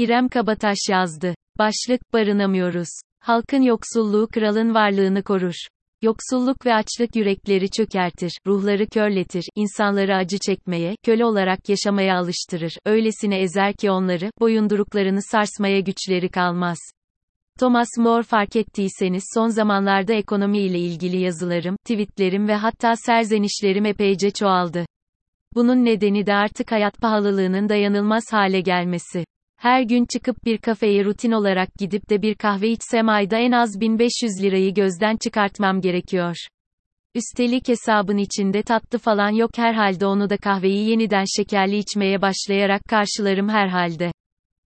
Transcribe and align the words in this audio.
İrem 0.00 0.28
Kabataş 0.28 0.78
yazdı. 0.90 1.34
Başlık, 1.58 2.12
barınamıyoruz. 2.12 2.88
Halkın 3.20 3.62
yoksulluğu 3.62 4.28
kralın 4.32 4.74
varlığını 4.74 5.22
korur. 5.22 5.54
Yoksulluk 6.02 6.66
ve 6.66 6.74
açlık 6.74 7.16
yürekleri 7.16 7.70
çökertir, 7.70 8.38
ruhları 8.46 8.86
körletir, 8.86 9.44
insanları 9.56 10.16
acı 10.16 10.38
çekmeye, 10.38 10.96
köle 11.02 11.24
olarak 11.24 11.68
yaşamaya 11.68 12.18
alıştırır, 12.18 12.72
öylesine 12.86 13.40
ezer 13.40 13.74
ki 13.74 13.90
onları, 13.90 14.30
boyunduruklarını 14.40 15.22
sarsmaya 15.22 15.80
güçleri 15.80 16.28
kalmaz. 16.28 16.78
Thomas 17.58 17.88
More 17.98 18.22
fark 18.22 18.56
ettiyseniz 18.56 19.24
son 19.34 19.48
zamanlarda 19.48 20.12
ekonomi 20.12 20.58
ile 20.58 20.78
ilgili 20.78 21.16
yazılarım, 21.16 21.76
tweetlerim 21.84 22.48
ve 22.48 22.54
hatta 22.54 22.96
serzenişlerim 22.96 23.86
epeyce 23.86 24.30
çoğaldı. 24.30 24.86
Bunun 25.54 25.84
nedeni 25.84 26.26
de 26.26 26.34
artık 26.34 26.72
hayat 26.72 26.98
pahalılığının 26.98 27.68
dayanılmaz 27.68 28.24
hale 28.30 28.60
gelmesi. 28.60 29.24
Her 29.60 29.82
gün 29.82 30.06
çıkıp 30.06 30.44
bir 30.44 30.58
kafeye 30.58 31.04
rutin 31.04 31.32
olarak 31.32 31.68
gidip 31.78 32.10
de 32.10 32.22
bir 32.22 32.34
kahve 32.34 32.68
içsem 32.68 33.08
ayda 33.08 33.38
en 33.38 33.52
az 33.52 33.80
1500 33.80 34.42
lirayı 34.42 34.74
gözden 34.74 35.16
çıkartmam 35.16 35.80
gerekiyor. 35.80 36.36
Üstelik 37.14 37.68
hesabın 37.68 38.16
içinde 38.16 38.62
tatlı 38.62 38.98
falan 38.98 39.30
yok 39.30 39.50
herhalde 39.56 40.06
onu 40.06 40.30
da 40.30 40.36
kahveyi 40.36 40.90
yeniden 40.90 41.24
şekerli 41.36 41.76
içmeye 41.76 42.22
başlayarak 42.22 42.82
karşılarım 42.88 43.48
herhalde. 43.48 44.12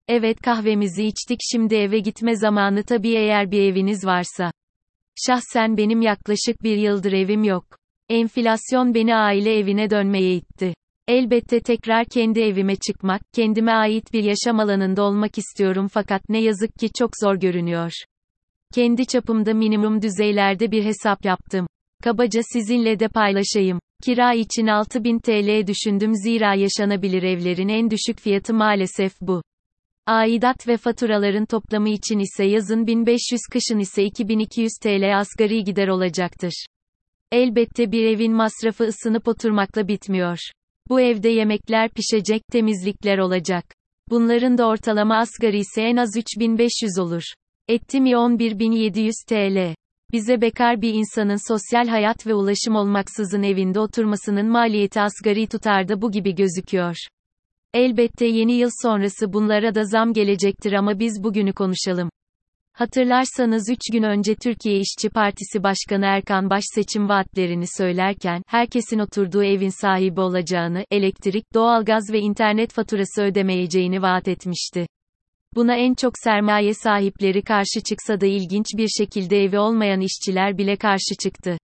Evet 0.08 0.42
kahvemizi 0.42 1.04
içtik 1.04 1.40
şimdi 1.52 1.76
eve 1.76 2.00
gitme 2.00 2.36
zamanı 2.36 2.84
tabii 2.84 3.16
eğer 3.16 3.52
bir 3.52 3.62
eviniz 3.62 4.06
varsa. 4.06 4.52
Şahsen 5.28 5.78
benim 5.78 6.02
yaklaşık 6.02 6.64
bir 6.64 6.78
yıldır 6.78 7.12
evim 7.12 7.44
yok. 7.44 7.66
Enflasyon 8.10 8.94
beni 8.94 9.16
aile 9.16 9.60
evine 9.60 9.90
dönmeye 9.90 10.36
itti. 10.36 10.74
Elbette 11.08 11.60
tekrar 11.60 12.06
kendi 12.06 12.40
evime 12.40 12.76
çıkmak, 12.76 13.22
kendime 13.34 13.72
ait 13.72 14.14
bir 14.14 14.24
yaşam 14.24 14.60
alanında 14.60 15.04
olmak 15.04 15.38
istiyorum 15.38 15.88
fakat 15.94 16.30
ne 16.30 16.42
yazık 16.42 16.76
ki 16.80 16.90
çok 17.00 17.10
zor 17.24 17.36
görünüyor. 17.36 17.92
Kendi 18.74 19.06
çapımda 19.06 19.54
minimum 19.54 20.02
düzeylerde 20.02 20.72
bir 20.72 20.84
hesap 20.84 21.26
yaptım. 21.26 21.68
Kabaca 22.04 22.42
sizinle 22.54 23.00
de 23.00 23.08
paylaşayım. 23.08 23.80
Kira 24.04 24.34
için 24.34 24.68
6000 24.68 25.20
TL 25.20 25.68
düşündüm 25.68 26.16
zira 26.16 26.54
yaşanabilir 26.56 27.24
evlerin 27.24 27.70
en 27.70 27.92
düşük 27.92 28.20
fiyatı 28.20 28.54
maalesef 28.54 29.22
bu. 29.22 29.42
Aidat 30.08 30.68
ve 30.68 30.78
faturaların 30.78 31.46
toplamı 31.46 31.90
için 31.90 32.20
ise 32.20 32.44
yazın 32.44 32.88
1500 32.88 33.42
kışın 33.52 33.80
ise 33.80 34.04
2200 34.04 34.72
TL 34.82 35.20
asgari 35.20 35.64
gider 35.64 35.88
olacaktır. 35.88 36.66
Elbette 37.32 37.92
bir 37.92 38.04
evin 38.04 38.34
masrafı 38.34 38.84
ısınıp 38.84 39.28
oturmakla 39.28 39.88
bitmiyor. 39.88 40.38
Bu 40.92 41.02
evde 41.02 41.30
yemekler 41.30 41.90
pişecek, 41.90 42.42
temizlikler 42.52 43.18
olacak. 43.18 43.66
Bunların 44.10 44.58
da 44.58 44.68
ortalama 44.68 45.18
asgari 45.18 45.60
ise 45.60 45.82
en 45.82 45.96
az 45.96 46.18
3500 46.18 47.00
olur. 47.00 47.24
Etti 47.68 48.02
mi 48.02 48.16
11700 48.16 49.16
TL. 49.28 49.76
Bize 50.12 50.42
bekar 50.42 50.82
bir 50.82 50.94
insanın 50.94 51.52
sosyal 51.54 51.88
hayat 51.88 52.28
ve 52.28 52.34
ulaşım 52.34 52.76
olmaksızın 52.76 53.44
evinde 53.44 53.80
oturmasının 53.80 54.46
maliyeti 54.46 55.02
asgari 55.02 55.48
tutarda 55.48 56.02
bu 56.02 56.12
gibi 56.12 56.36
gözüküyor. 56.36 56.96
Elbette 57.74 58.26
yeni 58.26 58.54
yıl 58.54 58.70
sonrası 58.82 59.34
bunlara 59.34 59.76
da 59.76 59.84
zam 59.84 60.14
gelecektir 60.14 60.74
ama 60.74 61.00
biz 61.00 61.24
bugünü 61.24 61.54
konuşalım. 61.54 62.10
Hatırlarsanız 62.82 63.70
3 63.70 63.80
gün 63.92 64.04
önce 64.04 64.36
Türkiye 64.36 64.80
İşçi 64.80 65.10
Partisi 65.10 65.64
Başkanı 65.64 66.06
Erkan 66.06 66.50
Baş 66.50 66.64
seçim 66.76 67.10
vaatlerini 67.10 67.66
söylerken, 67.78 68.44
herkesin 68.48 69.00
oturduğu 69.00 69.44
evin 69.44 69.82
sahibi 69.82 70.22
olacağını, 70.22 70.86
elektrik, 70.92 71.54
doğalgaz 71.54 72.04
ve 72.12 72.20
internet 72.20 72.74
faturası 72.74 73.22
ödemeyeceğini 73.22 74.02
vaat 74.02 74.28
etmişti. 74.28 74.88
Buna 75.56 75.76
en 75.76 75.94
çok 75.94 76.14
sermaye 76.24 76.74
sahipleri 76.74 77.42
karşı 77.42 77.82
çıksa 77.90 78.22
da 78.22 78.26
ilginç 78.26 78.66
bir 78.78 78.88
şekilde 78.88 79.44
evi 79.44 79.60
olmayan 79.60 80.02
işçiler 80.02 80.58
bile 80.58 80.76
karşı 80.76 81.16
çıktı. 81.24 81.58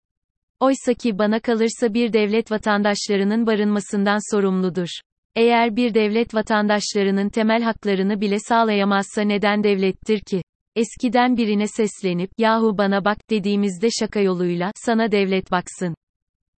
Oysa 0.59 0.93
ki 0.93 1.17
bana 1.17 1.39
kalırsa 1.39 1.93
bir 1.93 2.13
devlet 2.13 2.51
vatandaşlarının 2.51 3.47
barınmasından 3.47 4.35
sorumludur. 4.35 4.89
Eğer 5.35 5.75
bir 5.75 5.93
devlet 5.93 6.35
vatandaşlarının 6.35 7.29
temel 7.29 7.63
haklarını 7.63 8.21
bile 8.21 8.39
sağlayamazsa 8.39 9.21
neden 9.21 9.63
devlettir 9.63 10.19
ki? 10.19 10.41
Eskiden 10.77 11.37
birine 11.37 11.67
seslenip, 11.67 12.29
yahu 12.37 12.77
bana 12.77 13.05
bak 13.05 13.17
dediğimizde 13.29 13.87
şaka 13.99 14.19
yoluyla, 14.19 14.71
sana 14.75 15.11
devlet 15.11 15.51
baksın. 15.51 15.95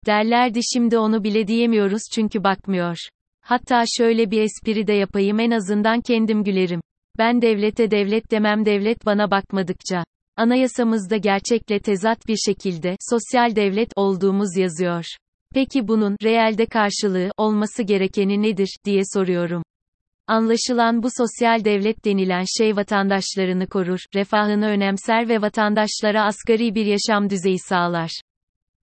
Derlerdi 0.06 0.60
şimdi 0.74 0.98
onu 0.98 1.24
bile 1.24 1.46
diyemiyoruz 1.46 2.02
çünkü 2.12 2.44
bakmıyor. 2.44 2.96
Hatta 3.44 3.84
şöyle 3.96 4.30
bir 4.30 4.40
espri 4.40 4.86
de 4.86 4.92
yapayım 4.92 5.40
en 5.40 5.50
azından 5.50 6.00
kendim 6.00 6.44
gülerim. 6.44 6.80
Ben 7.18 7.42
devlete 7.42 7.90
devlet 7.90 8.30
demem 8.30 8.64
devlet 8.64 9.06
bana 9.06 9.30
bakmadıkça. 9.30 10.04
Anayasamızda 10.36 11.16
gerçekle 11.16 11.78
tezat 11.78 12.28
bir 12.28 12.36
şekilde, 12.36 12.96
sosyal 13.10 13.56
devlet, 13.56 13.88
olduğumuz 13.96 14.56
yazıyor. 14.56 15.04
Peki 15.54 15.88
bunun, 15.88 16.16
reelde 16.22 16.66
karşılığı, 16.66 17.30
olması 17.36 17.82
gerekeni 17.82 18.42
nedir, 18.42 18.76
diye 18.84 19.02
soruyorum. 19.14 19.62
Anlaşılan 20.30 21.02
bu 21.02 21.08
sosyal 21.18 21.64
devlet 21.64 22.04
denilen 22.04 22.44
şey 22.58 22.76
vatandaşlarını 22.76 23.66
korur, 23.66 23.98
refahını 24.14 24.66
önemser 24.66 25.28
ve 25.28 25.42
vatandaşlara 25.42 26.24
asgari 26.24 26.74
bir 26.74 26.86
yaşam 26.86 27.30
düzeyi 27.30 27.58
sağlar. 27.58 28.20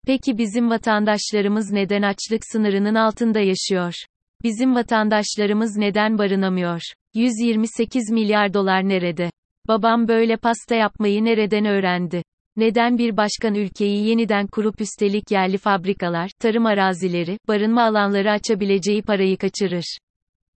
Peki 0.06 0.38
bizim 0.38 0.70
vatandaşlarımız 0.70 1.72
neden 1.72 2.02
açlık 2.02 2.42
sınırının 2.52 2.94
altında 2.94 3.40
yaşıyor? 3.40 3.94
Bizim 4.42 4.74
vatandaşlarımız 4.74 5.76
neden 5.76 6.18
barınamıyor? 6.18 6.80
128 7.14 8.10
milyar 8.10 8.54
dolar 8.54 8.88
nerede? 8.88 9.30
Babam 9.68 10.08
böyle 10.08 10.36
pasta 10.36 10.74
yapmayı 10.74 11.24
nereden 11.24 11.64
öğrendi? 11.64 12.22
Neden 12.56 12.98
bir 12.98 13.16
başkan 13.16 13.54
ülkeyi 13.54 14.08
yeniden 14.08 14.46
kurup 14.46 14.80
üstelik 14.80 15.30
yerli 15.30 15.58
fabrikalar, 15.58 16.30
tarım 16.40 16.66
arazileri, 16.66 17.38
barınma 17.48 17.82
alanları 17.82 18.30
açabileceği 18.30 19.02
parayı 19.02 19.36
kaçırır? 19.36 19.98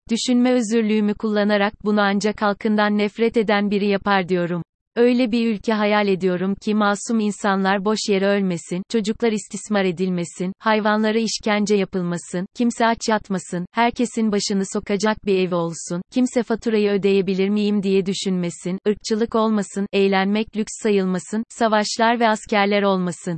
Düşünme 0.09 0.51
özürlüğümü 0.53 1.13
kullanarak 1.13 1.85
bunu 1.85 2.01
ancak 2.01 2.41
halkından 2.41 2.97
nefret 2.97 3.37
eden 3.37 3.71
biri 3.71 3.87
yapar 3.87 4.29
diyorum. 4.29 4.63
Öyle 4.95 5.31
bir 5.31 5.53
ülke 5.53 5.73
hayal 5.73 6.07
ediyorum 6.07 6.55
ki 6.55 6.75
masum 6.75 7.19
insanlar 7.19 7.85
boş 7.85 7.99
yere 8.09 8.27
ölmesin, 8.27 8.83
çocuklar 8.89 9.31
istismar 9.31 9.85
edilmesin, 9.85 10.53
hayvanlara 10.59 11.19
işkence 11.19 11.75
yapılmasın, 11.75 12.45
kimse 12.55 12.85
aç 12.85 13.09
yatmasın, 13.09 13.65
herkesin 13.71 14.31
başını 14.31 14.63
sokacak 14.73 15.25
bir 15.25 15.39
evi 15.39 15.55
olsun, 15.55 16.01
kimse 16.11 16.43
faturayı 16.43 16.89
ödeyebilir 16.89 17.49
miyim 17.49 17.83
diye 17.83 18.05
düşünmesin, 18.05 18.79
ırkçılık 18.87 19.35
olmasın, 19.35 19.85
eğlenmek 19.93 20.57
lüks 20.57 20.73
sayılmasın, 20.83 21.43
savaşlar 21.49 22.19
ve 22.19 22.29
askerler 22.29 22.83
olmasın. 22.83 23.37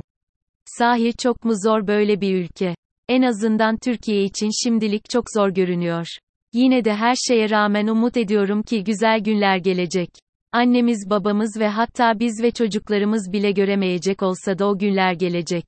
Sahi 0.66 1.12
çok 1.16 1.44
mu 1.44 1.52
zor 1.64 1.86
böyle 1.86 2.20
bir 2.20 2.34
ülke? 2.34 2.74
En 3.08 3.22
azından 3.22 3.76
Türkiye 3.76 4.24
için 4.24 4.50
şimdilik 4.64 5.10
çok 5.10 5.24
zor 5.36 5.48
görünüyor. 5.48 6.06
Yine 6.52 6.84
de 6.84 6.94
her 6.94 7.14
şeye 7.28 7.50
rağmen 7.50 7.86
umut 7.86 8.16
ediyorum 8.16 8.62
ki 8.62 8.84
güzel 8.84 9.20
günler 9.20 9.56
gelecek. 9.56 10.10
Annemiz 10.52 11.10
babamız 11.10 11.56
ve 11.60 11.68
hatta 11.68 12.20
biz 12.20 12.42
ve 12.42 12.50
çocuklarımız 12.50 13.32
bile 13.32 13.50
göremeyecek 13.52 14.22
olsa 14.22 14.58
da 14.58 14.66
o 14.66 14.78
günler 14.78 15.12
gelecek. 15.12 15.64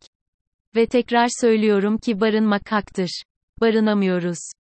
Ve 0.77 0.87
tekrar 0.87 1.28
söylüyorum 1.41 1.99
ki 1.99 2.21
barınmak 2.21 2.72
haktır. 2.72 3.22
Barınamıyoruz. 3.61 4.55